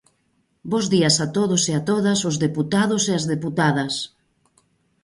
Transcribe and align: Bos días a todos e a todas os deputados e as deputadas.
Bos 0.71 0.85
días 0.93 1.15
a 1.25 1.27
todos 1.37 1.63
e 1.71 1.73
a 1.79 1.81
todas 1.91 2.19
os 2.29 2.35
deputados 2.45 3.03
e 3.11 3.13
as 3.19 3.25
deputadas. 3.33 3.93